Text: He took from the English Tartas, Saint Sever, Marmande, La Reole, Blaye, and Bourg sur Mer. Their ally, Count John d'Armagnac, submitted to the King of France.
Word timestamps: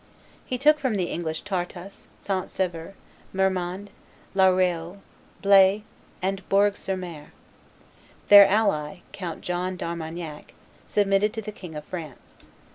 He 0.43 0.57
took 0.57 0.79
from 0.79 0.95
the 0.95 1.11
English 1.11 1.43
Tartas, 1.43 2.07
Saint 2.17 2.49
Sever, 2.49 2.95
Marmande, 3.35 3.89
La 4.33 4.47
Reole, 4.47 4.97
Blaye, 5.43 5.83
and 6.23 6.41
Bourg 6.49 6.75
sur 6.75 6.95
Mer. 6.97 7.33
Their 8.27 8.47
ally, 8.47 9.01
Count 9.11 9.41
John 9.41 9.77
d'Armagnac, 9.77 10.55
submitted 10.85 11.33
to 11.33 11.41
the 11.43 11.51
King 11.51 11.75
of 11.75 11.85
France. 11.85 12.35